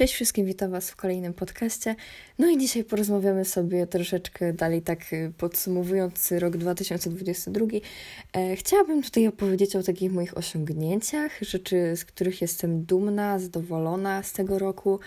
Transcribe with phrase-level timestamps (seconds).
[0.00, 1.96] Cześć wszystkim, witam Was w kolejnym podcaście.
[2.38, 7.66] No i dzisiaj porozmawiamy sobie troszeczkę dalej, tak y, podsumowując rok 2022.
[8.32, 14.32] E, chciałabym tutaj opowiedzieć o takich moich osiągnięciach, rzeczy, z których jestem dumna, zadowolona z
[14.32, 15.00] tego roku.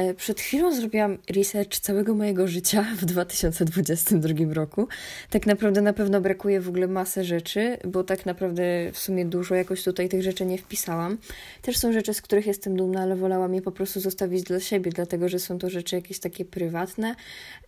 [0.00, 4.88] E, przed chwilą zrobiłam research całego mojego życia w 2022 roku.
[5.30, 8.62] Tak naprawdę na pewno brakuje w ogóle masę rzeczy, bo tak naprawdę
[8.92, 11.18] w sumie dużo jakoś tutaj tych rzeczy nie wpisałam.
[11.62, 14.90] Też są rzeczy, z których jestem dumna, ale wolałam je po prostu zostawić dla siebie,
[14.90, 17.14] dlatego że są to rzeczy jakieś takie prywatne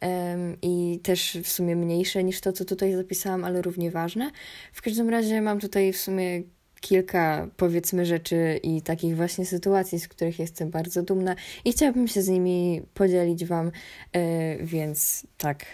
[0.03, 4.31] um, i też w sumie mniejsze niż to, co tutaj zapisałam, ale równie ważne.
[4.73, 6.43] W każdym razie mam tutaj w sumie
[6.83, 12.23] kilka, powiedzmy, rzeczy i takich właśnie sytuacji, z których jestem bardzo dumna i chciałabym się
[12.23, 13.71] z nimi podzielić Wam,
[14.13, 15.67] e, więc tak.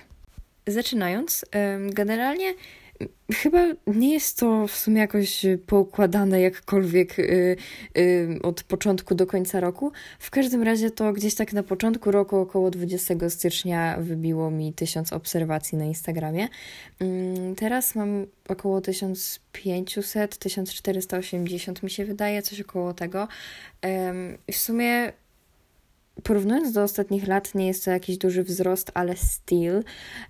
[0.66, 1.44] Zaczynając,
[1.90, 2.54] generalnie
[3.34, 7.56] Chyba nie jest to w sumie jakoś poukładane jakkolwiek y,
[7.98, 9.92] y, od początku do końca roku.
[10.18, 15.12] W każdym razie to gdzieś tak na początku roku, około 20 stycznia, wybiło mi 1000
[15.12, 16.48] obserwacji na Instagramie.
[17.00, 23.28] Mm, teraz mam około 1500, 1480 mi się wydaje, coś około tego.
[24.52, 25.12] W sumie
[26.22, 29.84] porównując do ostatnich lat, nie jest to jakiś duży wzrost, ale still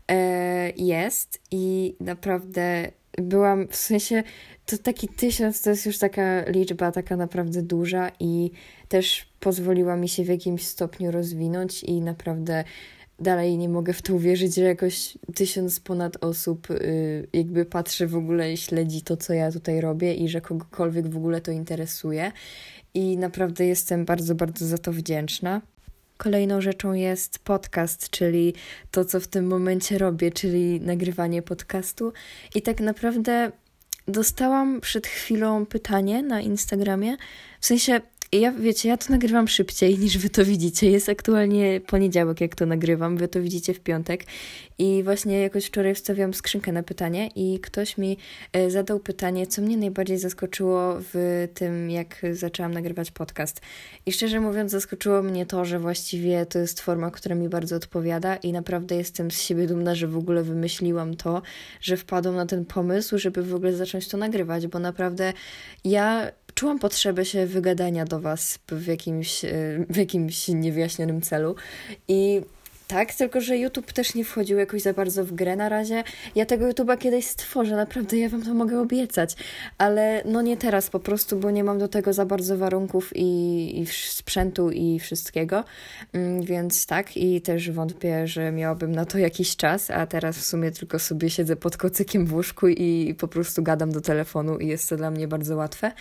[0.08, 4.22] e, jest i naprawdę byłam w sensie,
[4.67, 8.50] to taki tysiąc to jest już taka liczba, taka naprawdę duża i
[8.89, 12.64] też pozwoliła mi się w jakimś stopniu rozwinąć i naprawdę
[13.20, 18.17] dalej nie mogę w to uwierzyć, że jakoś tysiąc ponad osób y, jakby patrzy w
[18.17, 22.33] ogóle i śledzi to, co ja tutaj robię i że kogokolwiek w ogóle to interesuje.
[22.95, 25.62] I naprawdę jestem bardzo, bardzo za to wdzięczna.
[26.19, 28.55] Kolejną rzeczą jest podcast, czyli
[28.91, 32.12] to, co w tym momencie robię, czyli nagrywanie podcastu.
[32.55, 33.52] I tak naprawdę
[34.08, 37.16] dostałam przed chwilą pytanie na Instagramie.
[37.61, 38.00] W sensie
[38.33, 40.91] ja, wiecie, ja to nagrywam szybciej niż wy to widzicie.
[40.91, 44.25] Jest aktualnie poniedziałek, jak to nagrywam, wy to widzicie w piątek.
[44.79, 48.19] I właśnie jakoś wczoraj wstawiłam skrzynkę na pytanie i ktoś mi
[48.52, 53.61] e, zadał pytanie, co mnie najbardziej zaskoczyło w tym, jak zaczęłam nagrywać podcast.
[54.07, 58.36] I szczerze mówiąc, zaskoczyło mnie to, że właściwie to jest forma, która mi bardzo odpowiada
[58.36, 61.42] i naprawdę jestem z siebie dumna, że w ogóle wymyśliłam to,
[61.81, 65.33] że wpadłam na ten pomysł, żeby w ogóle zacząć to nagrywać, bo naprawdę
[65.85, 69.48] ja czułam potrzebę się wygadania do Was w jakimś, e,
[69.91, 71.55] w jakimś niewyjaśnionym celu
[72.08, 72.41] i
[72.89, 76.05] tak, tylko że YouTube też nie wchodził jakoś za bardzo w grę na razie.
[76.35, 79.37] Ja tego YouTube'a kiedyś stworzę, naprawdę ja wam to mogę obiecać,
[79.79, 83.81] ale no nie teraz po prostu, bo nie mam do tego za bardzo warunków i,
[83.81, 85.65] i sprzętu i wszystkiego,
[86.13, 90.45] mm, więc tak i też wątpię, że miałabym na to jakiś czas, a teraz w
[90.45, 94.67] sumie tylko sobie siedzę pod kocykiem w łóżku i po prostu gadam do telefonu i
[94.67, 95.93] jest to dla mnie bardzo łatwe,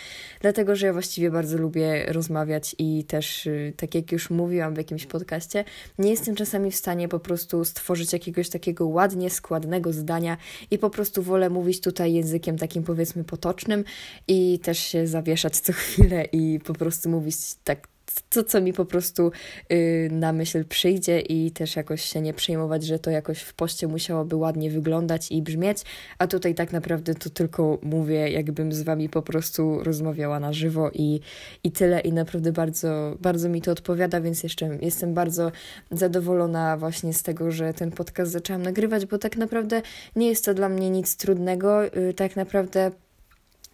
[0.42, 4.78] dlatego, że ja właściwie bardzo lubię rozmawiać i też, y, tak jak już mówiłam w
[4.78, 5.64] jakimś podcaście,
[6.00, 10.38] nie jestem czasami w stanie po prostu stworzyć jakiegoś takiego ładnie składnego zdania
[10.72, 13.84] i po prostu wolę mówić tutaj językiem takim powiedzmy potocznym
[14.28, 17.88] i też się zawieszać co chwilę i po prostu mówić tak
[18.30, 19.32] to, co mi po prostu
[19.70, 23.88] yy, na myśl przyjdzie i też jakoś się nie przejmować, że to jakoś w poście
[23.88, 25.78] musiałoby ładnie wyglądać i brzmieć,
[26.18, 30.92] a tutaj tak naprawdę to tylko mówię, jakbym z wami po prostu rozmawiała na żywo
[30.94, 31.20] i,
[31.64, 32.00] i tyle.
[32.00, 35.52] I naprawdę bardzo, bardzo mi to odpowiada, więc jeszcze jestem bardzo
[35.92, 39.82] zadowolona właśnie z tego, że ten podcast zaczęłam nagrywać, bo tak naprawdę
[40.16, 42.92] nie jest to dla mnie nic trudnego, yy, tak naprawdę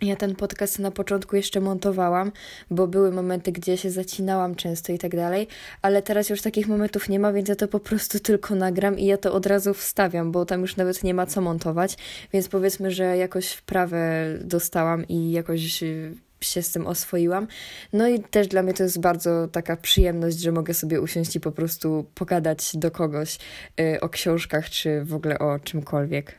[0.03, 2.31] ja ten podcast na początku jeszcze montowałam,
[2.69, 5.47] bo były momenty, gdzie się zacinałam często i tak dalej,
[5.81, 9.05] ale teraz już takich momentów nie ma, więc ja to po prostu tylko nagram i
[9.05, 11.97] ja to od razu wstawiam, bo tam już nawet nie ma co montować,
[12.33, 17.47] więc powiedzmy, że jakoś wprawę dostałam i jakoś y, się z tym oswoiłam.
[17.93, 21.39] No i też dla mnie to jest bardzo taka przyjemność, że mogę sobie usiąść i
[21.39, 23.37] po prostu pogadać do kogoś
[23.79, 26.37] y, o książkach czy w ogóle o czymkolwiek.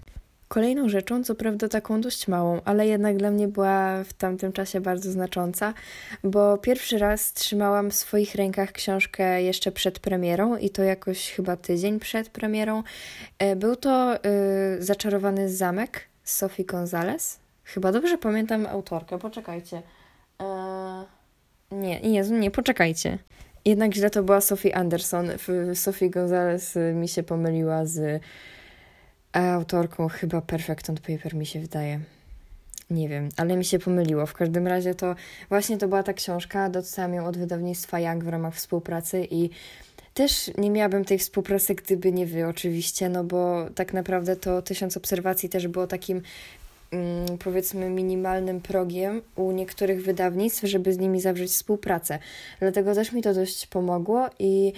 [0.54, 4.80] Kolejną rzeczą, co prawda taką dość małą, ale jednak dla mnie była w tamtym czasie
[4.80, 5.74] bardzo znacząca,
[6.24, 11.56] bo pierwszy raz trzymałam w swoich rękach książkę jeszcze przed premierą i to jakoś chyba
[11.56, 12.82] tydzień przed premierą.
[13.38, 14.20] E, był to y,
[14.78, 17.38] Zaczarowany Zamek Sophie Gonzalez.
[17.64, 19.82] Chyba dobrze pamiętam autorkę, poczekajcie.
[20.40, 21.04] E,
[21.72, 23.18] nie, Jezu, nie, poczekajcie.
[23.64, 25.28] Jednak źle to była Sophie Anderson.
[25.74, 28.22] Sophie Gonzalez y, mi się pomyliła z
[29.34, 32.00] autorką chyba Perfect on Paper mi się wydaje.
[32.90, 34.26] Nie wiem, ale mi się pomyliło.
[34.26, 35.14] W każdym razie to
[35.48, 36.68] właśnie to była ta książka.
[36.68, 39.50] Dostałam ją od wydawnictwa Young w ramach współpracy i
[40.14, 44.96] też nie miałabym tej współpracy, gdyby nie wy, oczywiście, no bo tak naprawdę to tysiąc
[44.96, 46.22] obserwacji też było takim
[46.90, 52.18] mm, powiedzmy minimalnym progiem u niektórych wydawnictw, żeby z nimi zawrzeć współpracę.
[52.60, 54.72] Dlatego też mi to dość pomogło i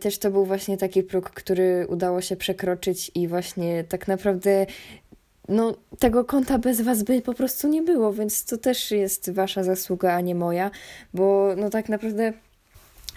[0.00, 4.66] też to był właśnie taki próg, który udało się przekroczyć i właśnie tak naprawdę
[5.48, 9.62] no, tego konta bez was by po prostu nie było, więc to też jest wasza
[9.62, 10.70] zasługa, a nie moja,
[11.14, 12.32] bo no tak naprawdę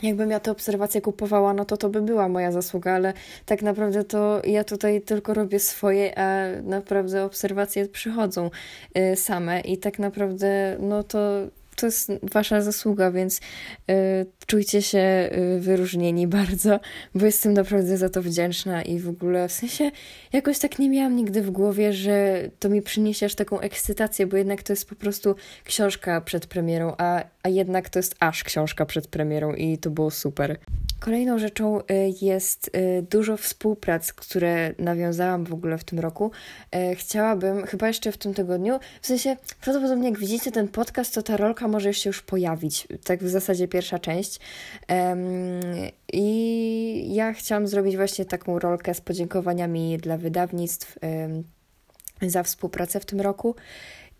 [0.03, 3.13] jakbym ja te obserwacje kupowała, no to to by była moja zasługa, ale
[3.45, 8.49] tak naprawdę to ja tutaj tylko robię swoje, a naprawdę obserwacje przychodzą
[8.97, 11.19] y, same i tak naprawdę no to
[11.75, 16.79] to jest wasza zasługa, więc y, czujcie się y, wyróżnieni bardzo,
[17.15, 19.91] bo jestem naprawdę za to wdzięczna i w ogóle w sensie
[20.33, 24.37] jakoś tak nie miałam nigdy w głowie, że to mi przyniesie aż taką ekscytację, bo
[24.37, 28.85] jednak to jest po prostu książka przed premierą, a, a jednak to jest aż książka
[28.85, 30.57] przed premierą i to było super.
[30.99, 31.83] Kolejną rzeczą y,
[32.21, 36.31] jest y, dużo współprac, które nawiązałam w ogóle w tym roku.
[36.75, 41.23] Y, chciałabym, chyba jeszcze w tym tygodniu, w sensie prawdopodobnie jak widzicie ten podcast, to
[41.23, 44.39] ta rolka może się już pojawić, tak w zasadzie pierwsza część.
[46.13, 50.99] I ja chciałam zrobić właśnie taką rolkę z podziękowaniami dla wydawnictw
[52.21, 53.55] za współpracę w tym roku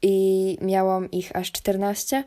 [0.02, 2.24] i miałam ich aż 14.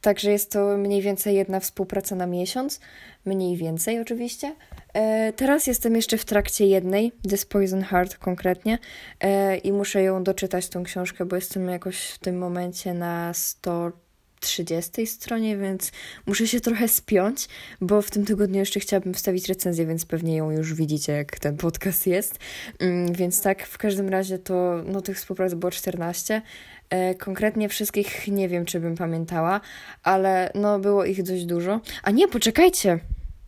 [0.00, 2.80] Także jest to mniej więcej jedna współpraca na miesiąc,
[3.24, 4.54] mniej więcej oczywiście.
[4.94, 8.78] E, teraz jestem jeszcze w trakcie jednej, This Poison Heart konkretnie,
[9.20, 15.06] e, i muszę ją doczytać, tą książkę, bo jestem jakoś w tym momencie na 130
[15.06, 15.92] stronie, więc
[16.26, 17.48] muszę się trochę spiąć,
[17.80, 21.56] bo w tym tygodniu jeszcze chciałabym wstawić recenzję, więc pewnie ją już widzicie, jak ten
[21.56, 22.38] podcast jest.
[22.78, 26.42] Mm, więc tak, w każdym razie to, no tych współprac było 14.
[26.90, 29.60] E, konkretnie wszystkich nie wiem, czy bym pamiętała,
[30.02, 31.80] ale no było ich dość dużo.
[32.02, 32.98] A nie, poczekajcie!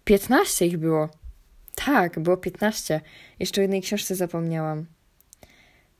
[0.04, 1.08] 15 ich było.
[1.74, 3.00] Tak, było 15.
[3.38, 4.86] Jeszcze o jednej książce zapomniałam.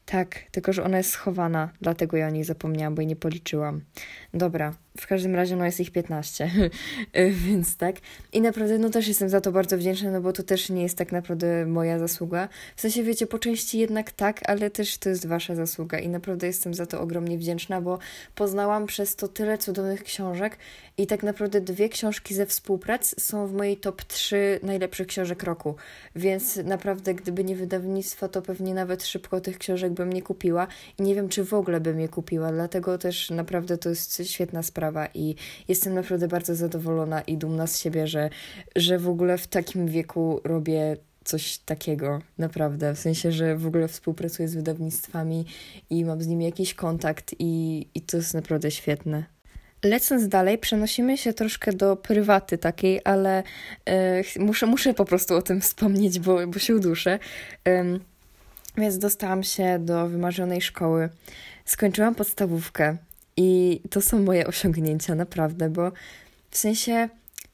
[0.07, 3.81] Tak, tylko że ona jest schowana, dlatego ja o niej zapomniałam, bo jej nie policzyłam.
[4.35, 6.51] Dobra, w każdym razie no jest ich 15,
[7.47, 7.97] więc tak.
[8.33, 10.99] I naprawdę no też jestem za to bardzo wdzięczna, no bo to też nie jest
[10.99, 12.49] tak naprawdę moja zasługa.
[12.77, 16.47] W sensie wiecie, po części jednak tak, ale też to jest wasza zasługa i naprawdę
[16.47, 17.99] jestem za to ogromnie wdzięczna, bo
[18.35, 20.57] poznałam przez to tyle cudownych książek
[20.99, 25.75] i tak naprawdę dwie książki ze współprac są w mojej top 3 najlepszych książek roku.
[26.17, 30.67] Więc naprawdę gdyby nie wydawnictwo, to pewnie nawet szybko tych książek bym nie kupiła
[30.99, 34.63] i nie wiem, czy w ogóle bym je kupiła, dlatego też naprawdę to jest świetna
[34.63, 35.35] sprawa sprawa i
[35.69, 38.31] jestem naprawdę bardzo zadowolona i dumna z siebie, że,
[38.77, 42.95] że w ogóle w takim wieku robię coś takiego, naprawdę.
[42.95, 45.45] W sensie, że w ogóle współpracuję z wydawnictwami
[45.91, 49.25] i mam z nimi jakiś kontakt i, i to jest naprawdę świetne.
[49.85, 53.43] Lecąc dalej, przenosimy się troszkę do prywaty takiej, ale
[53.87, 57.19] e, muszę, muszę po prostu o tym wspomnieć, bo, bo się uduszę.
[58.77, 61.09] więc dostałam się do wymarzonej szkoły.
[61.65, 62.97] Skończyłam podstawówkę
[63.37, 65.93] i to są moje osiągnięcia, naprawdę, bo
[66.51, 67.09] w sensie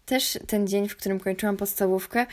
[0.06, 2.26] też ten dzień, w którym kończyłam podstawówkę,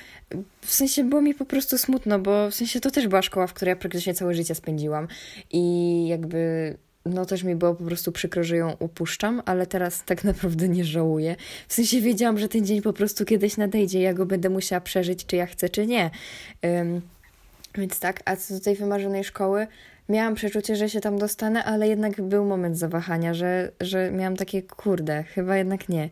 [0.62, 3.53] w sensie było mi po prostu smutno, bo w sensie to też była szkoła, w
[3.53, 5.07] której ja praktycznie całe życie spędziłam.
[5.51, 6.74] I jakby
[7.06, 10.86] no też mi było po prostu przykro, że ją upuszczam, ale teraz tak naprawdę nie
[10.86, 11.36] żałuję.
[11.68, 15.25] W sensie wiedziałam, że ten dzień po prostu kiedyś nadejdzie, ja go będę musiała przeżyć,
[15.25, 16.12] czy ja chcę, czy nie.
[16.63, 17.01] Um,
[17.75, 19.68] więc tak, a co do tej wymarzonej szkoły,
[20.10, 24.62] miałam przeczucie, że się tam dostanę, ale jednak był moment zawahania, że, że miałam takie
[24.62, 26.10] kurde, chyba jednak nie.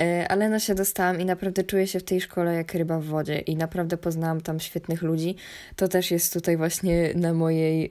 [0.00, 3.04] E, ale no się dostałam i naprawdę czuję się w tej szkole jak ryba w
[3.04, 5.36] wodzie i naprawdę poznałam tam świetnych ludzi.
[5.76, 7.90] To też jest tutaj właśnie na mojej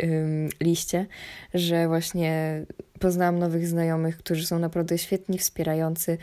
[0.61, 1.05] liście,
[1.53, 2.61] że właśnie
[2.99, 6.17] poznałam nowych znajomych, którzy są naprawdę świetni, wspierający.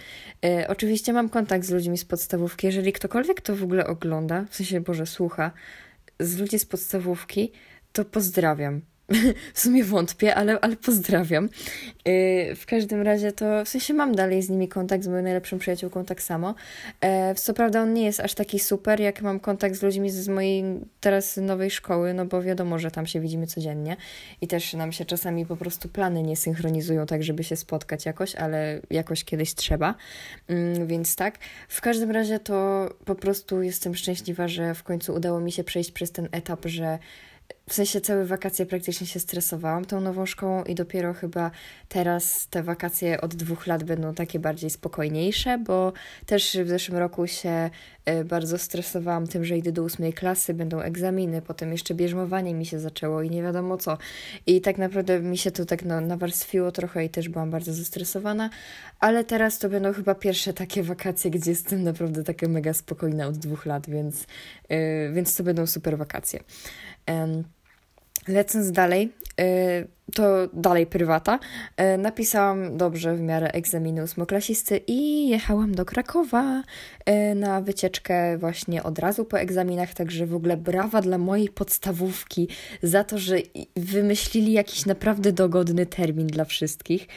[0.44, 2.66] E, oczywiście mam kontakt z ludźmi z podstawówki.
[2.66, 5.50] Jeżeli ktokolwiek to w ogóle ogląda, w sensie Boże słucha,
[6.20, 7.52] z ludzi z podstawówki,
[7.92, 8.80] to pozdrawiam.
[9.54, 11.48] w sumie wątpię, ale, ale pozdrawiam.
[12.04, 15.58] Yy, w każdym razie to, w sensie mam dalej z nimi kontakt, z moją najlepszą
[15.58, 16.54] przyjaciółką tak samo.
[17.00, 20.28] E, co prawda on nie jest aż taki super, jak mam kontakt z ludźmi z
[20.28, 20.64] mojej
[21.00, 23.96] teraz nowej szkoły, no bo wiadomo, że tam się widzimy codziennie
[24.40, 28.34] i też nam się czasami po prostu plany nie synchronizują tak, żeby się spotkać jakoś,
[28.34, 29.94] ale jakoś kiedyś trzeba.
[30.48, 31.38] Yy, więc tak.
[31.68, 35.92] W każdym razie to po prostu jestem szczęśliwa, że w końcu udało mi się przejść
[35.92, 36.98] przez ten etap, że
[37.68, 41.50] w sensie całe wakacje praktycznie się stresowałam tą nową szkołą i dopiero chyba
[41.88, 45.92] teraz te wakacje od dwóch lat będą takie bardziej spokojniejsze, bo
[46.26, 47.70] też w zeszłym roku się
[48.04, 52.66] e, bardzo stresowałam tym, że idę do ósmej klasy, będą egzaminy, potem jeszcze bierzmowanie mi
[52.66, 53.98] się zaczęło i nie wiadomo co.
[54.46, 58.50] I tak naprawdę mi się to tak no, nawarstwiło trochę i też byłam bardzo zestresowana,
[59.00, 63.38] ale teraz to będą chyba pierwsze takie wakacje, gdzie jestem naprawdę taka mega spokojna od
[63.38, 64.26] dwóch lat, więc,
[64.68, 66.40] yy, więc to będą super wakacje.
[68.28, 69.12] Lecąc dalej,
[70.14, 71.38] to dalej prywata.
[71.76, 76.62] E, napisałam dobrze w miarę egzaminu ósmoklasisty i jechałam do Krakowa
[77.04, 82.48] e, na wycieczkę właśnie od razu po egzaminach, także w ogóle brawa dla mojej podstawówki
[82.82, 83.36] za to, że
[83.76, 87.08] wymyślili jakiś naprawdę dogodny termin dla wszystkich,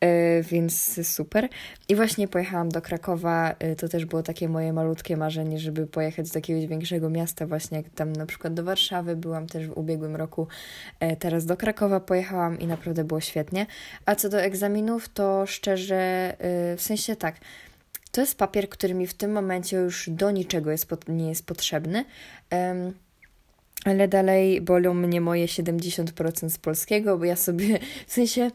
[0.00, 1.48] e, więc super.
[1.88, 6.38] I właśnie pojechałam do Krakowa, to też było takie moje malutkie marzenie, żeby pojechać do
[6.38, 10.46] jakiegoś większego miasta, właśnie jak tam na przykład do Warszawy, byłam też w ubiegłym roku,
[11.18, 13.66] teraz do Krakowa pojechałam pojechałam i naprawdę było świetnie.
[14.06, 16.36] A co do egzaminów, to szczerze,
[16.70, 17.36] yy, w sensie tak,
[18.10, 21.46] to jest papier, który mi w tym momencie już do niczego jest pod, nie jest
[21.46, 22.04] potrzebny.
[22.52, 22.92] Um,
[23.84, 28.50] ale dalej bolą mnie moje 70% z polskiego, bo ja sobie w sensie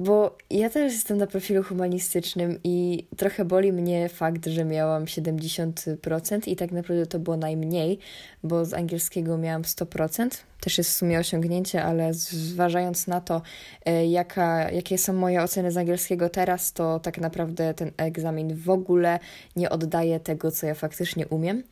[0.00, 6.48] bo ja też jestem na profilu humanistycznym i trochę boli mnie fakt, że miałam 70%
[6.48, 7.98] i tak naprawdę to było najmniej,
[8.42, 10.28] bo z angielskiego miałam 100%.
[10.60, 13.42] Też jest w sumie osiągnięcie, ale zważając na to,
[13.84, 18.70] e, jaka, jakie są moje oceny z angielskiego teraz, to tak naprawdę ten egzamin w
[18.70, 19.18] ogóle
[19.56, 21.62] nie oddaje tego, co ja faktycznie umiem.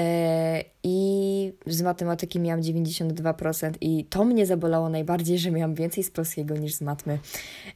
[0.00, 6.10] E, I z matematyki miałam 92% i to mnie zabolało najbardziej, że miałam więcej z
[6.10, 7.18] polskiego niż z matmy.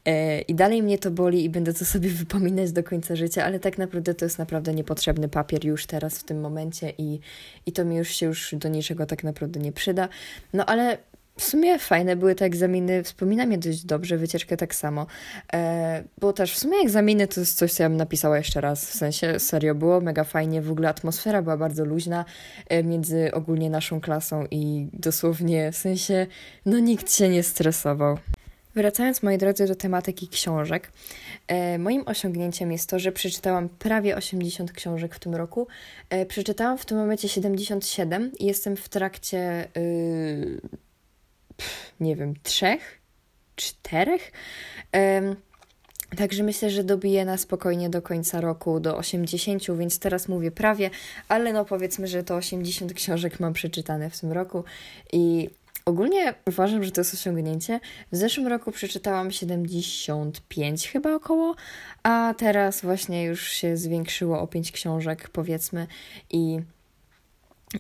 [0.05, 3.61] E, I dalej mnie to boli i będę to sobie wypominać do końca życia, ale
[3.61, 7.21] tak naprawdę to jest naprawdę niepotrzebny papier już teraz w tym momencie i,
[7.67, 10.09] i to mi już się już do niczego tak naprawdę nie przyda.
[10.53, 10.99] No ale
[11.37, 15.07] w sumie fajne były te egzaminy, wspominam je dość dobrze, wycieczkę tak samo,
[15.53, 18.91] e, bo też w sumie egzaminy to jest coś, co ja bym napisała jeszcze raz,
[18.91, 22.25] w sensie serio było mega fajnie, w ogóle atmosfera była bardzo luźna
[22.69, 26.27] e, między ogólnie naszą klasą i dosłownie w sensie,
[26.67, 28.19] no nikt się nie stresował.
[28.75, 30.93] Wracając, moi drodzy, do tematyki książek,
[31.47, 35.67] e, moim osiągnięciem jest to, że przeczytałam prawie 80 książek w tym roku.
[36.11, 40.61] E, przeczytałam w tym momencie 77 i jestem w trakcie y,
[42.01, 43.01] nie wiem, trzech,
[43.57, 44.33] czterech.
[44.93, 45.37] Um,
[46.17, 50.91] Także myślę, że dobiję na spokojnie do końca roku do 80, więc teraz mówię prawie,
[51.29, 54.65] ale no powiedzmy, że to 80 książek mam przeczytane w tym roku
[55.13, 55.51] i
[55.85, 57.81] ogólnie uważam, że to jest osiągnięcie.
[58.13, 61.55] W zeszłym roku przeczytałam 75 chyba około,
[62.03, 65.87] a teraz właśnie już się zwiększyło o 5 książek powiedzmy
[66.31, 66.61] i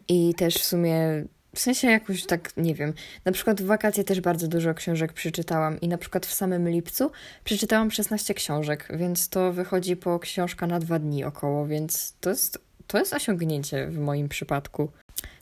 [0.08, 2.92] i też w sumie w sensie jakoś tak, nie wiem.
[3.24, 7.10] Na przykład w wakacje też bardzo dużo książek przeczytałam i na przykład w samym lipcu
[7.44, 12.58] przeczytałam 16 książek, więc to wychodzi po książka na dwa dni około, więc to jest,
[12.86, 14.88] to jest osiągnięcie w moim przypadku.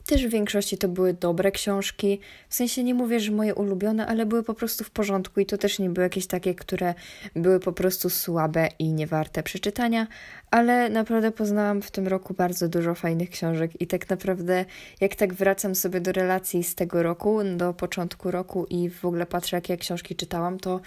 [0.05, 2.19] Też w większości to były dobre książki.
[2.49, 5.57] W sensie nie mówię, że moje ulubione, ale były po prostu w porządku i to
[5.57, 6.93] też nie były jakieś takie, które
[7.35, 10.07] były po prostu słabe i niewarte przeczytania,
[10.51, 14.65] ale naprawdę poznałam w tym roku bardzo dużo fajnych książek i tak naprawdę
[15.01, 19.25] jak tak wracam sobie do relacji z tego roku, do początku roku i w ogóle
[19.25, 20.79] patrzę, jakie książki czytałam, to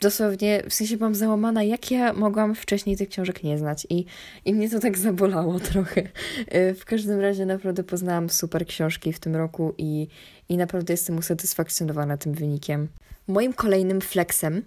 [0.00, 4.04] dosłownie, w sensie byłam załamana, jak ja mogłam wcześniej tych książek nie znać i,
[4.44, 6.02] i mnie to tak zabolało trochę.
[6.48, 10.08] E, w każdym razie naprawdę poznałam super książki w tym roku i,
[10.48, 12.88] i naprawdę jestem usatysfakcjonowana tym wynikiem.
[13.28, 14.62] Moim kolejnym flexem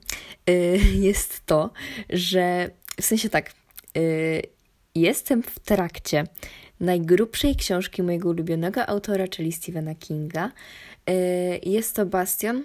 [0.49, 1.71] y, jest to,
[2.09, 2.69] że
[3.01, 3.51] w sensie tak,
[3.97, 4.41] y,
[4.95, 6.23] jestem w trakcie
[6.79, 10.51] najgrubszej książki mojego ulubionego autora, czyli Stephena Kinga.
[11.63, 12.63] Jest to Bastion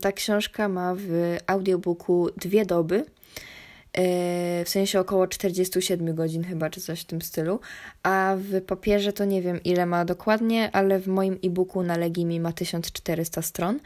[0.00, 3.04] ta książka ma w audiobooku dwie doby,
[3.92, 7.60] e, w sensie około 47 godzin chyba, czy coś w tym stylu,
[8.02, 12.40] a w papierze to nie wiem ile ma dokładnie, ale w moim e-booku na Legimi
[12.40, 13.80] ma 1400 stron.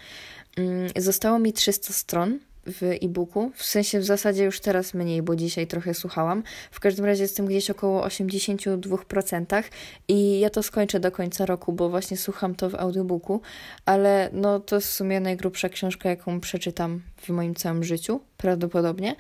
[0.57, 3.51] Mm, zostało mi 300 stron, w e-booku.
[3.55, 6.43] W sensie w zasadzie już teraz mniej, bo dzisiaj trochę słuchałam.
[6.71, 9.63] W każdym razie jestem gdzieś około 82%
[10.09, 13.41] i ja to skończę do końca roku, bo właśnie słucham to w audiobooku,
[13.85, 19.17] ale no to jest w sumie najgrubsza książka, jaką przeczytam w moim całym życiu, prawdopodobnie.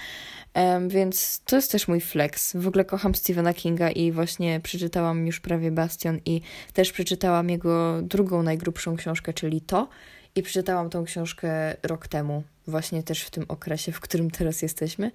[0.54, 2.56] Um, więc to jest też mój flex.
[2.56, 6.40] W ogóle kocham Stephena Kinga i właśnie przeczytałam już prawie Bastion i
[6.72, 9.88] też przeczytałam jego drugą najgrubszą książkę, czyli To.
[10.36, 15.10] I przeczytałam tą książkę rok temu, właśnie też w tym okresie, w którym teraz jesteśmy.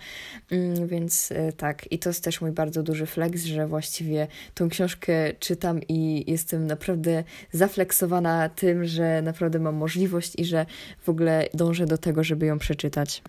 [0.51, 4.70] Mm, więc e, tak, i to jest też mój bardzo duży flex, że właściwie tą
[4.70, 10.66] książkę czytam i jestem naprawdę zafleksowana tym, że naprawdę mam możliwość i że
[11.01, 13.22] w ogóle dążę do tego, żeby ją przeczytać.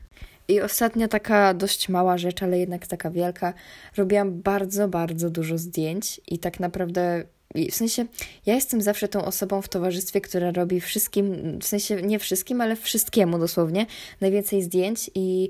[0.49, 3.55] I ostatnia taka dość mała rzecz, ale jednak taka wielka.
[3.97, 8.07] Robiłam bardzo, bardzo dużo zdjęć i tak naprawdę w sensie,
[8.47, 12.77] ja jestem zawsze tą osobą w towarzystwie, która robi wszystkim, w sensie nie wszystkim, ale
[12.77, 13.87] wszystkiemu dosłownie,
[14.21, 15.43] najwięcej zdjęć i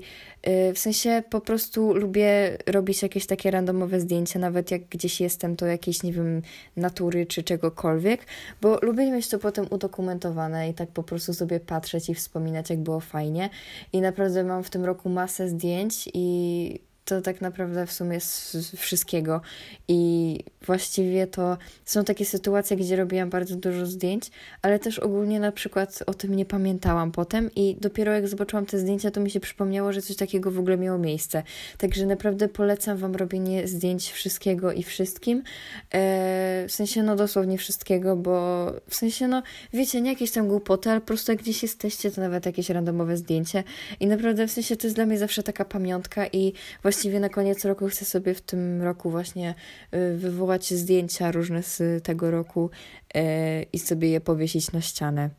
[0.47, 5.55] yy, w sensie po prostu lubię robić jakieś takie randomowe zdjęcia, nawet jak gdzieś jestem,
[5.55, 6.41] to jakieś, nie wiem,
[6.77, 8.25] natury czy czegokolwiek,
[8.61, 12.79] bo lubię mieć to potem udokumentowane i tak po prostu sobie patrzeć i wspominać, jak
[12.79, 13.49] było fajnie.
[13.93, 18.55] I naprawdę mam w tym roku masę zdjęć i to tak naprawdę w sumie z
[18.75, 19.41] wszystkiego.
[19.87, 24.31] I właściwie to są takie sytuacje, gdzie robiłam bardzo dużo zdjęć,
[24.61, 28.79] ale też ogólnie na przykład o tym nie pamiętałam potem i dopiero jak zobaczyłam te
[28.79, 31.43] zdjęcia, to mi się przypomniało, że coś takiego w ogóle miało miejsce.
[31.77, 35.43] Także naprawdę polecam Wam robienie zdjęć wszystkiego i wszystkim.
[35.91, 39.43] Eee, w sensie, no dosłownie wszystkiego, bo w sensie, no
[39.73, 43.17] wiecie, nie jakieś tam głupoty, ale po prostu jak gdzieś jesteście, to nawet jakieś randomowe
[43.17, 43.63] zdjęcie.
[43.99, 46.53] I naprawdę w sensie to jest dla mnie zawsze taka pamiątka i
[46.93, 49.55] właściwie na koniec roku chcę sobie w tym roku właśnie
[49.93, 52.69] y, wywołać zdjęcia różne z tego roku
[53.15, 53.19] y,
[53.73, 55.29] i sobie je powiesić na ścianę.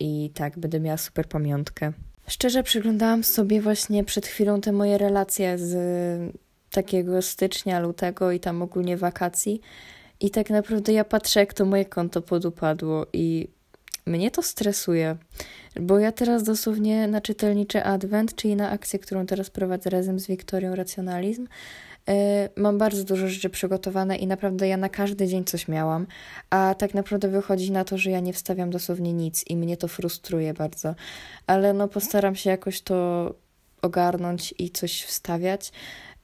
[0.00, 1.92] I tak, będę miała super pamiątkę.
[2.26, 5.72] Szczerze przyglądałam sobie właśnie przed chwilą te moje relacje z
[6.70, 9.60] takiego stycznia, lutego i tam ogólnie wakacji.
[10.20, 13.48] I tak naprawdę ja patrzę, jak to moje konto podupadło i
[14.06, 15.16] mnie to stresuje,
[15.80, 20.26] bo ja teraz dosłownie na czytelniczy Advent, czyli na akcję, którą teraz prowadzę razem z
[20.26, 21.46] Wiktorią Racjonalizm,
[22.08, 22.14] yy,
[22.56, 26.06] mam bardzo dużo rzeczy przygotowane i naprawdę ja na każdy dzień coś miałam,
[26.50, 29.88] a tak naprawdę wychodzi na to, że ja nie wstawiam dosłownie nic i mnie to
[29.88, 30.94] frustruje bardzo,
[31.46, 33.34] ale no postaram się jakoś to
[33.82, 35.72] ogarnąć i coś wstawiać.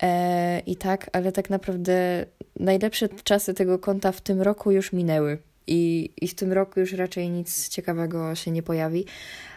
[0.03, 2.27] E, I tak, ale tak naprawdę
[2.61, 6.93] najlepsze czasy tego konta w tym roku już minęły i, i w tym roku już
[6.93, 9.05] raczej nic ciekawego się nie pojawi.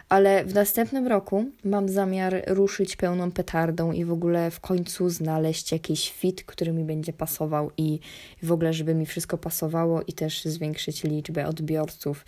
[0.08, 5.72] Ale w następnym roku mam zamiar ruszyć pełną petardą i w ogóle w końcu znaleźć
[5.72, 8.00] jakiś fit, który mi będzie pasował i
[8.42, 12.24] w ogóle, żeby mi wszystko pasowało i też zwiększyć liczbę odbiorców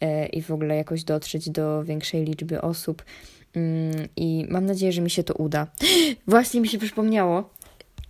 [0.00, 3.04] e, i w ogóle jakoś dotrzeć do większej liczby osób.
[3.54, 5.66] Mm, I mam nadzieję, że mi się to uda.
[6.26, 7.50] Właśnie mi się przypomniało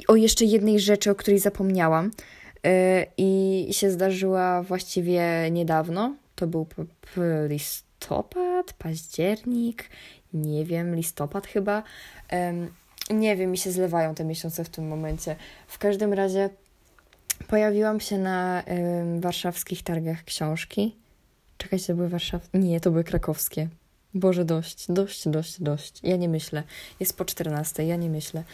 [0.09, 2.11] o jeszcze jednej rzeczy, o której zapomniałam.
[2.66, 6.14] Y, i się zdarzyła właściwie niedawno.
[6.35, 6.66] To był
[7.49, 9.88] listopad, październik,
[10.35, 11.83] nie wiem, listopad chyba.
[13.11, 15.37] Nie wiem, mi się zlewają te miesiące w tym momencie.
[15.66, 16.50] W każdym razie
[17.49, 18.62] pojawiłam się na
[19.21, 20.97] warszawskich targach książki.
[21.59, 22.58] Czekajcie, to były warszawskie?
[22.58, 23.69] Nie, to były krakowskie.
[24.15, 26.00] Boże, dość, dość, dość, dość.
[26.02, 26.62] Ja nie myślę.
[27.00, 28.45] Jest po 14, ja nie myślę.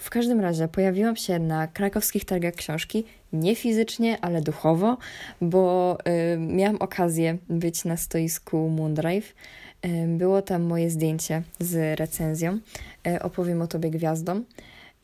[0.00, 4.96] W każdym razie pojawiłam się na krakowskich targach książki, nie fizycznie, ale duchowo,
[5.40, 5.98] bo
[6.38, 9.34] miałam okazję być na stoisku Moondrive.
[10.08, 12.58] Było tam moje zdjęcie z recenzją.
[13.06, 14.44] E, opowiem o tobie gwiazdom.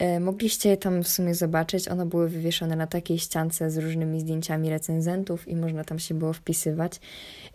[0.02, 1.88] E, mogliście je tam w sumie zobaczyć.
[1.88, 6.32] One były wywieszone na takiej ściance z różnymi zdjęciami recenzentów i można tam się było
[6.32, 7.00] wpisywać.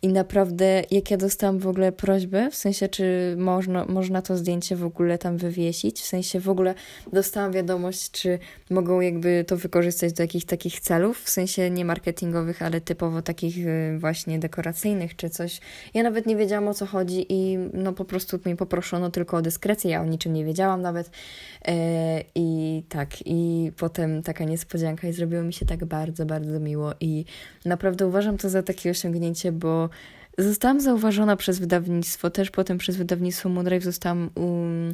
[0.02, 4.76] I naprawdę, jak ja dostałam w ogóle prośbę, w sensie, czy można, można to zdjęcie
[4.76, 6.74] w ogóle tam wywiesić, w sensie w ogóle
[7.14, 12.62] dostałam wiadomość, czy mogą jakby to wykorzystać do jakichś takich celów, w sensie nie marketingowych,
[12.62, 15.60] ale typowo takich y, właśnie dekoracyjnych czy coś.
[15.94, 19.42] Ja nawet nie wiedziałam o co chodzi i no po prostu mi poproszono tylko o
[19.42, 21.10] dyskrecję, ja o niczym nie wiedziałam nawet.
[21.68, 26.94] E, I tak, i potem taka niespodzianka i zrobiło mi się tak bardzo, bardzo miło
[27.00, 27.26] i
[27.66, 29.90] naprawdę uważam to za takie osiągnięcie, bo
[30.38, 34.94] zostałam zauważona przez wydawnictwo, też potem przez wydawnictwo Moonrave zostałam, um,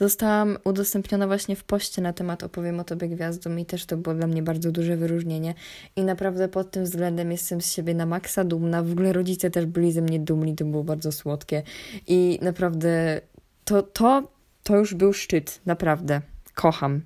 [0.00, 4.14] zostałam udostępniona właśnie w poście na temat Opowiem o Tobie Gwiazdom i też to było
[4.14, 5.54] dla mnie bardzo duże wyróżnienie
[5.96, 8.82] i naprawdę pod tym względem jestem z siebie na maksa dumna.
[8.82, 11.62] W ogóle rodzice też byli ze mnie dumni, to było bardzo słodkie
[12.06, 13.20] i naprawdę
[13.64, 14.32] to, to,
[14.62, 16.31] to już był szczyt, naprawdę.
[16.54, 17.02] Kocham.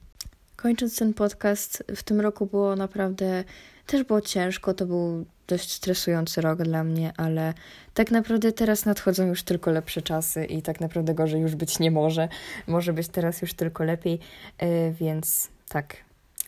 [0.56, 3.44] Kończąc ten podcast, w tym roku było naprawdę,
[3.86, 7.54] też było ciężko, to był dość stresujący rok dla mnie, ale
[7.94, 11.90] tak naprawdę teraz nadchodzą już tylko lepsze czasy i tak naprawdę gorzej już być nie
[11.90, 12.28] może.
[12.66, 14.20] Może być teraz już tylko lepiej,
[14.62, 15.96] yy, więc tak.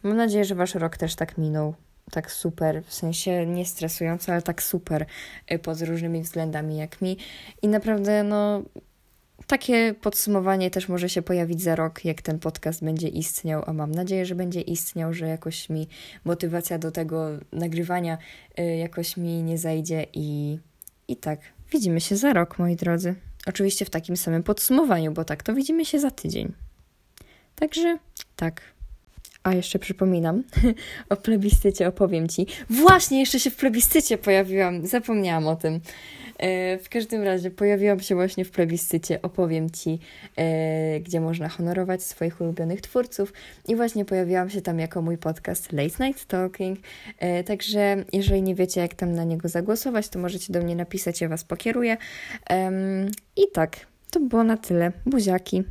[0.03, 1.75] Mam nadzieję, że wasz rok też tak minął.
[2.11, 5.07] Tak super, w sensie nie stresująco, ale tak super
[5.51, 7.17] yy, pod różnymi względami jak mi.
[7.63, 8.63] I naprawdę, no,
[9.49, 13.93] takie podsumowanie też może się pojawić za rok, jak ten podcast będzie istniał, a mam
[13.93, 15.89] nadzieję, że będzie istniał, że jakoś mi
[16.25, 18.19] motywacja do tego nagrywania
[18.59, 20.59] y, jakoś mi nie zajdzie i,
[21.09, 21.41] i tak.
[21.73, 23.15] Widzimy się za rok, moi drodzy.
[23.47, 26.53] Oczywiście w takim samym podsumowaniu, bo tak to widzimy się za tydzień.
[27.55, 27.99] Także
[28.37, 28.63] tak.
[29.43, 30.43] A jeszcze przypominam,
[31.11, 32.47] o plebiscycie opowiem Ci.
[32.71, 35.81] Właśnie, jeszcze się w plebiscycie pojawiłam, zapomniałam o tym.
[36.39, 39.99] E, w każdym razie pojawiłam się właśnie w plebiscycie Opowiem Ci,
[40.37, 43.33] e, gdzie można honorować swoich ulubionych twórców
[43.69, 46.79] i właśnie pojawiłam się tam jako mój podcast Late Night Talking.
[47.19, 51.21] E, także jeżeli nie wiecie, jak tam na niego zagłosować, to możecie do mnie napisać,
[51.21, 51.97] ja Was pokieruję.
[53.37, 53.77] I tak,
[54.11, 54.93] to było na tyle.
[55.07, 55.65] Buziaki.